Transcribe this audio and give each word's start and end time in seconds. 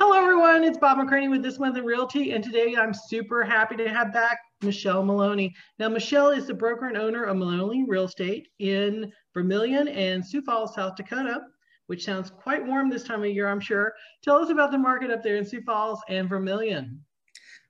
Hello, 0.00 0.16
everyone. 0.16 0.62
It's 0.62 0.78
Bob 0.78 0.98
McCraney 0.98 1.28
with 1.28 1.42
This 1.42 1.58
Month 1.58 1.76
in 1.76 1.84
Realty, 1.84 2.30
and 2.30 2.44
today 2.44 2.76
I'm 2.76 2.94
super 2.94 3.42
happy 3.42 3.74
to 3.78 3.88
have 3.88 4.12
back 4.12 4.38
Michelle 4.62 5.04
Maloney. 5.04 5.52
Now, 5.80 5.88
Michelle 5.88 6.30
is 6.30 6.46
the 6.46 6.54
broker 6.54 6.86
and 6.86 6.96
owner 6.96 7.24
of 7.24 7.36
Maloney 7.36 7.84
Real 7.84 8.04
Estate 8.04 8.46
in 8.60 9.12
Vermillion 9.34 9.88
and 9.88 10.24
Sioux 10.24 10.40
Falls, 10.40 10.76
South 10.76 10.94
Dakota, 10.94 11.40
which 11.88 12.04
sounds 12.04 12.30
quite 12.30 12.64
warm 12.64 12.88
this 12.88 13.02
time 13.02 13.24
of 13.24 13.30
year, 13.30 13.48
I'm 13.48 13.58
sure. 13.58 13.92
Tell 14.22 14.36
us 14.36 14.50
about 14.50 14.70
the 14.70 14.78
market 14.78 15.10
up 15.10 15.24
there 15.24 15.34
in 15.34 15.44
Sioux 15.44 15.62
Falls 15.62 16.00
and 16.08 16.28
Vermillion. 16.28 17.04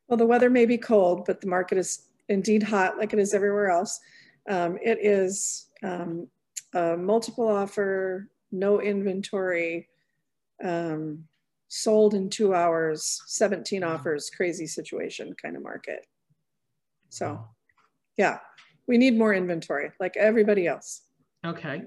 Well, 0.06 0.18
the 0.18 0.26
weather 0.26 0.50
may 0.50 0.66
be 0.66 0.76
cold, 0.76 1.24
but 1.24 1.40
the 1.40 1.48
market 1.48 1.78
is 1.78 2.08
indeed 2.28 2.62
hot 2.62 2.98
like 2.98 3.14
it 3.14 3.18
is 3.18 3.32
everywhere 3.32 3.70
else. 3.70 3.98
Um, 4.50 4.78
it 4.82 4.98
is 5.00 5.70
um, 5.82 6.28
a 6.74 6.94
multiple 6.94 7.48
offer, 7.48 8.28
no 8.52 8.82
inventory, 8.82 9.88
um, 10.62 11.24
sold 11.68 12.14
in 12.14 12.30
two 12.30 12.54
hours, 12.54 13.22
17 13.26 13.84
offers, 13.84 14.30
crazy 14.34 14.66
situation 14.66 15.34
kind 15.40 15.56
of 15.56 15.62
market. 15.62 16.06
So 17.08 17.44
yeah, 18.16 18.38
we 18.86 18.98
need 18.98 19.16
more 19.16 19.34
inventory 19.34 19.90
like 20.00 20.16
everybody 20.16 20.66
else. 20.66 21.02
Okay. 21.46 21.82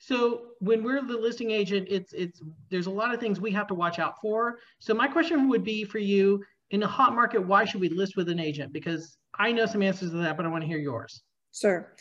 So 0.00 0.48
when 0.60 0.82
we're 0.82 1.02
the 1.02 1.16
listing 1.16 1.50
agent, 1.50 1.88
it's 1.90 2.12
it's 2.12 2.42
there's 2.70 2.86
a 2.86 2.90
lot 2.90 3.14
of 3.14 3.20
things 3.20 3.40
we 3.40 3.52
have 3.52 3.66
to 3.68 3.74
watch 3.74 3.98
out 3.98 4.20
for. 4.20 4.58
So 4.78 4.92
my 4.92 5.08
question 5.08 5.48
would 5.48 5.64
be 5.64 5.84
for 5.84 5.98
you 5.98 6.44
in 6.70 6.82
a 6.82 6.86
hot 6.86 7.14
market, 7.14 7.46
why 7.46 7.64
should 7.64 7.80
we 7.80 7.88
list 7.88 8.16
with 8.16 8.28
an 8.28 8.40
agent? 8.40 8.72
Because 8.72 9.18
I 9.38 9.52
know 9.52 9.66
some 9.66 9.82
answers 9.82 10.10
to 10.10 10.16
that, 10.18 10.36
but 10.36 10.44
I 10.44 10.48
want 10.48 10.62
to 10.62 10.68
hear 10.68 10.78
yours. 10.78 11.22
Sure. 11.52 11.94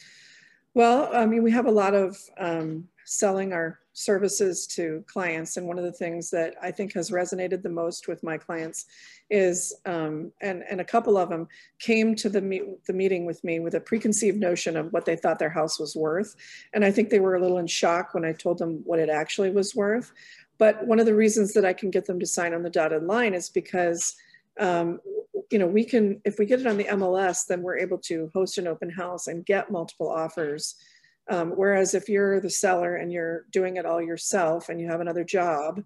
Well, 0.74 1.10
I 1.14 1.26
mean, 1.26 1.44
we 1.44 1.52
have 1.52 1.68
a 1.68 1.72
lot 1.72 1.94
of 1.94 2.18
um, 2.38 2.88
selling 3.06 3.54
our 3.54 3.80
services 3.96 4.68
to 4.68 5.04
clients. 5.08 5.56
And 5.56 5.68
one 5.68 5.80
of 5.80 5.86
the 5.86 5.92
things 5.92 6.30
that 6.30 6.56
I 6.62 6.70
think 6.70 6.94
has 6.94 7.12
resonated 7.12 7.64
the 7.64 7.70
most 7.70 8.08
with 8.08 8.22
my 8.24 8.38
clients 8.38 8.86
is, 9.30 9.74
um, 9.86 10.32
and, 10.42 10.64
and 10.70 10.82
a 10.82 10.86
couple 10.86 11.18
of 11.18 11.30
them 11.30 11.48
came 11.80 12.14
to 12.18 12.30
the, 12.30 12.42
meet, 12.42 12.86
the 12.86 12.94
meeting 12.94 13.26
with 13.26 13.44
me 13.44 13.60
with 13.60 13.74
a 13.74 13.80
preconceived 13.80 14.38
notion 14.38 14.76
of 14.76 14.92
what 14.92 15.06
they 15.06 15.16
thought 15.16 15.40
their 15.40 15.50
house 15.50 15.80
was 15.80 15.96
worth. 15.96 16.36
And 16.74 16.84
I 16.84 16.92
think 16.92 17.10
they 17.10 17.22
were 17.22 17.36
a 17.36 17.42
little 17.42 17.58
in 17.58 17.68
shock 17.68 18.14
when 18.14 18.26
I 18.26 18.34
told 18.34 18.58
them 18.58 18.82
what 18.84 19.00
it 19.00 19.10
actually 19.10 19.52
was 19.52 19.74
worth. 19.74 20.12
But 20.58 20.86
one 20.86 21.00
of 21.00 21.06
the 21.06 21.16
reasons 21.16 21.54
that 21.54 21.66
I 21.66 21.74
can 21.74 21.90
get 21.90 22.06
them 22.06 22.20
to 22.20 22.26
sign 22.26 22.54
on 22.54 22.64
the 22.64 22.70
dotted 22.70 23.04
line 23.04 23.34
is 23.34 23.50
because 23.50 24.16
um, 24.60 25.00
you 25.52 25.60
know, 25.60 25.68
we 25.68 25.84
can, 25.84 26.22
if 26.26 26.40
we 26.40 26.46
get 26.46 26.60
it 26.60 26.68
on 26.68 26.78
the 26.78 26.86
MLS, 26.86 27.46
then 27.48 27.62
we're 27.62 27.78
able 27.78 27.98
to 28.00 28.32
host 28.34 28.58
an 28.58 28.68
open 28.68 28.90
house 28.90 29.28
and 29.28 29.46
get 29.46 29.72
multiple 29.72 30.10
offers. 30.10 30.76
Um, 31.30 31.52
whereas 31.52 31.94
if 31.94 32.08
you're 32.08 32.40
the 32.40 32.50
seller 32.50 32.96
and 32.96 33.12
you're 33.12 33.46
doing 33.52 33.78
it 33.78 33.86
all 33.86 34.02
yourself 34.02 34.70
and 34.70 34.80
you 34.80 34.88
have 34.88 35.02
another 35.02 35.24
job, 35.24 35.84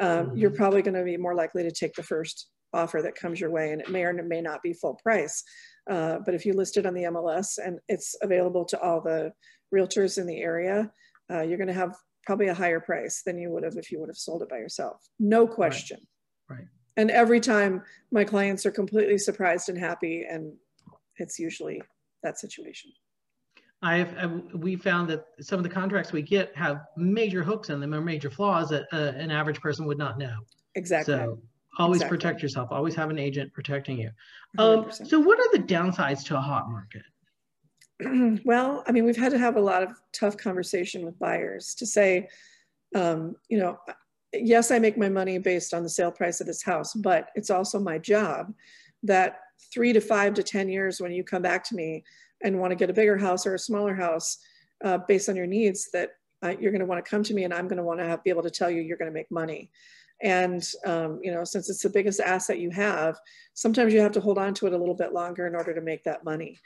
um, 0.00 0.08
mm-hmm. 0.08 0.36
you're 0.36 0.50
probably 0.50 0.82
going 0.82 0.94
to 0.94 1.04
be 1.04 1.16
more 1.16 1.34
likely 1.34 1.62
to 1.62 1.70
take 1.70 1.94
the 1.94 2.02
first 2.02 2.48
offer 2.72 3.02
that 3.02 3.14
comes 3.14 3.40
your 3.40 3.50
way 3.50 3.72
and 3.72 3.80
it 3.80 3.90
may 3.90 4.04
or 4.04 4.12
may 4.12 4.40
not 4.40 4.62
be 4.62 4.72
full 4.72 4.94
price. 4.94 5.42
Uh, 5.88 6.18
but 6.24 6.34
if 6.34 6.44
you 6.44 6.52
list 6.52 6.76
it 6.76 6.86
on 6.86 6.94
the 6.94 7.04
MLS 7.04 7.58
and 7.64 7.78
it's 7.88 8.16
available 8.22 8.64
to 8.64 8.80
all 8.80 9.00
the 9.00 9.32
realtors 9.74 10.18
in 10.18 10.26
the 10.26 10.40
area, 10.40 10.90
uh, 11.32 11.42
you're 11.42 11.58
going 11.58 11.68
to 11.68 11.74
have 11.74 11.96
probably 12.26 12.48
a 12.48 12.54
higher 12.54 12.80
price 12.80 13.22
than 13.24 13.38
you 13.38 13.50
would 13.50 13.62
have 13.62 13.76
if 13.76 13.90
you 13.90 13.98
would 14.00 14.08
have 14.08 14.16
sold 14.16 14.42
it 14.42 14.48
by 14.48 14.58
yourself. 14.58 15.08
No 15.18 15.46
question. 15.46 15.98
Right. 16.48 16.58
right 16.58 16.68
and 16.96 17.10
every 17.10 17.40
time 17.40 17.82
my 18.10 18.24
clients 18.24 18.66
are 18.66 18.70
completely 18.70 19.18
surprised 19.18 19.68
and 19.68 19.78
happy 19.78 20.26
and 20.28 20.52
it's 21.16 21.38
usually 21.38 21.82
that 22.22 22.38
situation 22.38 22.90
I've, 23.82 24.16
I've, 24.18 24.42
we 24.54 24.76
found 24.76 25.08
that 25.08 25.24
some 25.40 25.58
of 25.58 25.62
the 25.62 25.70
contracts 25.70 26.12
we 26.12 26.22
get 26.22 26.54
have 26.54 26.82
major 26.96 27.42
hooks 27.42 27.70
in 27.70 27.80
them 27.80 27.94
or 27.94 28.00
major 28.00 28.30
flaws 28.30 28.68
that 28.70 28.86
uh, 28.92 29.12
an 29.16 29.30
average 29.30 29.60
person 29.60 29.86
would 29.86 29.98
not 29.98 30.18
know. 30.18 30.36
Exactly. 30.74 31.14
So 31.14 31.38
always 31.78 32.00
exactly. 32.02 32.18
protect 32.18 32.42
yourself. 32.42 32.68
Always 32.70 32.94
have 32.94 33.10
an 33.10 33.18
agent 33.18 33.52
protecting 33.52 33.98
you. 33.98 34.10
Um, 34.58 34.90
so 34.90 35.18
what 35.18 35.38
are 35.38 35.52
the 35.52 35.62
downsides 35.62 36.24
to 36.26 36.36
a 36.36 36.40
hot 36.40 36.68
market? 36.70 37.02
well, 38.44 38.84
I 38.86 38.92
mean, 38.92 39.04
we've 39.04 39.16
had 39.16 39.32
to 39.32 39.38
have 39.38 39.56
a 39.56 39.60
lot 39.60 39.82
of 39.82 39.90
tough 40.12 40.36
conversation 40.36 41.04
with 41.04 41.18
buyers 41.18 41.74
to 41.76 41.86
say, 41.86 42.28
um, 42.94 43.36
you 43.48 43.58
know, 43.58 43.78
yes, 44.32 44.70
I 44.70 44.78
make 44.78 44.98
my 44.98 45.08
money 45.08 45.38
based 45.38 45.72
on 45.72 45.82
the 45.82 45.88
sale 45.88 46.10
price 46.10 46.40
of 46.40 46.46
this 46.46 46.62
house, 46.62 46.94
but 46.94 47.28
it's 47.34 47.50
also 47.50 47.78
my 47.78 47.98
job 47.98 48.52
that 49.02 49.40
three 49.72 49.92
to 49.92 50.00
five 50.00 50.34
to 50.34 50.42
10 50.42 50.68
years 50.68 51.00
when 51.00 51.12
you 51.12 51.24
come 51.24 51.42
back 51.42 51.64
to 51.64 51.74
me 51.74 52.04
and 52.42 52.58
want 52.58 52.70
to 52.70 52.76
get 52.76 52.90
a 52.90 52.94
bigger 52.94 53.16
house 53.16 53.46
or 53.46 53.54
a 53.54 53.58
smaller 53.58 53.94
house 53.94 54.38
uh, 54.84 54.98
based 55.08 55.28
on 55.28 55.36
your 55.36 55.46
needs 55.46 55.90
that 55.92 56.10
uh, 56.42 56.54
you're 56.58 56.72
going 56.72 56.80
to 56.80 56.86
want 56.86 57.04
to 57.04 57.08
come 57.08 57.22
to 57.22 57.34
me 57.34 57.44
and 57.44 57.52
I'm 57.52 57.68
going 57.68 57.76
to 57.76 57.84
want 57.84 58.00
to 58.00 58.06
have, 58.06 58.24
be 58.24 58.30
able 58.30 58.42
to 58.42 58.50
tell 58.50 58.70
you 58.70 58.80
you're 58.80 58.96
going 58.96 59.10
to 59.10 59.14
make 59.14 59.30
money. 59.30 59.70
And, 60.22 60.66
um, 60.86 61.18
you 61.22 61.32
know, 61.32 61.44
since 61.44 61.70
it's 61.70 61.82
the 61.82 61.90
biggest 61.90 62.20
asset 62.20 62.58
you 62.58 62.70
have, 62.70 63.18
sometimes 63.54 63.92
you 63.92 64.00
have 64.00 64.12
to 64.12 64.20
hold 64.20 64.38
on 64.38 64.52
to 64.54 64.66
it 64.66 64.72
a 64.72 64.78
little 64.78 64.94
bit 64.94 65.12
longer 65.12 65.46
in 65.46 65.54
order 65.54 65.74
to 65.74 65.80
make 65.80 66.04
that 66.04 66.24
money. 66.24 66.58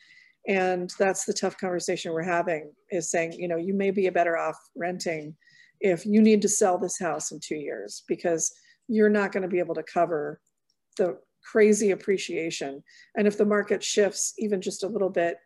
And 0.46 0.92
that's 0.98 1.24
the 1.24 1.32
tough 1.32 1.56
conversation 1.56 2.12
we're 2.12 2.22
having 2.22 2.72
is 2.90 3.10
saying, 3.10 3.32
you 3.32 3.48
know, 3.48 3.56
you 3.56 3.72
may 3.72 3.90
be 3.90 4.08
better 4.10 4.36
off 4.36 4.58
renting 4.76 5.34
if 5.80 6.04
you 6.04 6.20
need 6.20 6.42
to 6.42 6.48
sell 6.48 6.78
this 6.78 6.98
house 6.98 7.32
in 7.32 7.40
two 7.40 7.56
years 7.56 8.02
because 8.08 8.52
you're 8.88 9.08
not 9.08 9.32
going 9.32 9.42
to 9.42 9.48
be 9.48 9.58
able 9.58 9.74
to 9.74 9.82
cover 9.82 10.40
the 10.96 11.18
crazy 11.42 11.92
appreciation. 11.92 12.82
And 13.16 13.26
if 13.26 13.38
the 13.38 13.44
market 13.44 13.82
shifts 13.82 14.34
even 14.38 14.60
just 14.60 14.84
a 14.84 14.88
little 14.88 15.10
bit, 15.10 15.38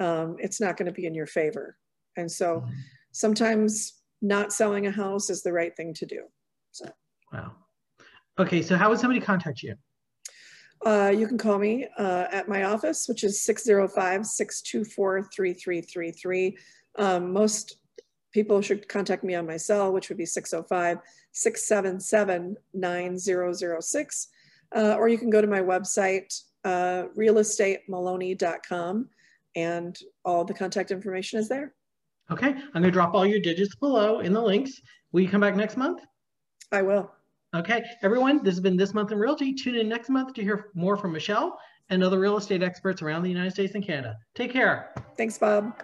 um, 0.00 0.36
it's 0.38 0.60
not 0.60 0.76
going 0.76 0.86
to 0.86 0.92
be 0.92 1.06
in 1.06 1.14
your 1.14 1.26
favor. 1.26 1.76
And 2.16 2.30
so 2.30 2.60
mm-hmm. 2.60 2.72
sometimes 3.12 4.00
not 4.22 4.52
selling 4.52 4.86
a 4.86 4.90
house 4.90 5.30
is 5.30 5.42
the 5.42 5.52
right 5.52 5.76
thing 5.76 5.94
to 5.94 6.06
do. 6.06 6.22
So. 6.72 6.86
Wow. 7.32 7.52
Okay, 8.38 8.62
so 8.62 8.76
how 8.76 8.90
would 8.90 8.98
somebody 8.98 9.20
contact 9.20 9.62
you? 9.62 9.76
Uh, 10.84 11.12
you 11.16 11.26
can 11.26 11.38
call 11.38 11.58
me 11.58 11.86
uh, 11.98 12.26
at 12.30 12.48
my 12.48 12.64
office, 12.64 13.06
which 13.08 13.24
is 13.24 13.42
605 13.44 14.26
624 14.26 15.28
3333. 15.34 16.58
Um, 16.98 17.32
most 17.32 17.78
people 18.32 18.60
should 18.60 18.88
contact 18.88 19.24
me 19.24 19.34
on 19.34 19.46
my 19.46 19.56
cell, 19.56 19.92
which 19.92 20.08
would 20.08 20.18
be 20.18 20.26
605 20.26 20.98
677 21.32 22.56
9006. 22.74 24.28
Uh, 24.74 24.96
or 24.98 25.08
you 25.08 25.16
can 25.16 25.30
go 25.30 25.40
to 25.40 25.46
my 25.46 25.60
website, 25.60 26.34
uh, 26.64 27.04
realestatemaloney.com, 27.16 29.08
and 29.56 29.96
all 30.24 30.44
the 30.44 30.54
contact 30.54 30.90
information 30.90 31.38
is 31.38 31.48
there. 31.48 31.74
Okay, 32.30 32.48
I'm 32.48 32.72
going 32.72 32.84
to 32.84 32.90
drop 32.90 33.14
all 33.14 33.26
your 33.26 33.40
digits 33.40 33.74
below 33.74 34.20
in 34.20 34.32
the 34.32 34.40
links. 34.40 34.80
Will 35.12 35.20
you 35.20 35.28
come 35.28 35.40
back 35.40 35.56
next 35.56 35.76
month? 35.76 36.00
I 36.72 36.82
will. 36.82 37.10
Okay, 37.54 37.84
everyone, 38.02 38.42
this 38.42 38.54
has 38.54 38.60
been 38.60 38.76
This 38.76 38.94
Month 38.94 39.12
in 39.12 39.18
Realty. 39.18 39.54
Tune 39.54 39.76
in 39.76 39.88
next 39.88 40.08
month 40.08 40.34
to 40.34 40.42
hear 40.42 40.70
more 40.74 40.96
from 40.96 41.12
Michelle 41.12 41.56
and 41.90 42.02
other 42.02 42.18
real 42.18 42.36
estate 42.36 42.62
experts 42.62 43.02
around 43.02 43.22
the 43.22 43.28
United 43.28 43.52
States 43.52 43.74
and 43.74 43.86
Canada. 43.86 44.16
Take 44.34 44.52
care. 44.52 44.92
Thanks, 45.16 45.38
Bob. 45.38 45.74